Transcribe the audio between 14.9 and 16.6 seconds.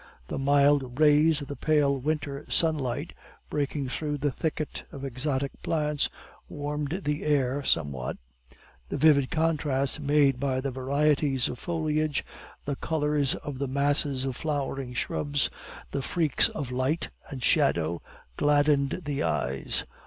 shrubs, the freaks